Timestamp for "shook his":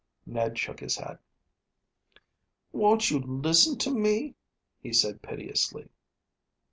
0.57-0.97